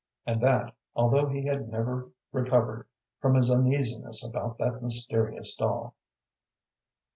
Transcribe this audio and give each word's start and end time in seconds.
And 0.25 0.41
that, 0.41 0.73
although 0.95 1.27
he 1.27 1.45
had 1.45 1.69
never 1.69 2.09
recovered 2.31 2.87
from 3.19 3.35
his 3.35 3.51
uneasiness 3.51 4.25
about 4.27 4.57
that 4.57 4.81
mysterious 4.81 5.53
doll. 5.53 5.93